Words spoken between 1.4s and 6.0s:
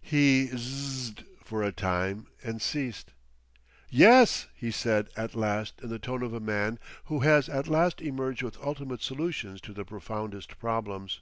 for a time and ceased. "Yes," he said at last in the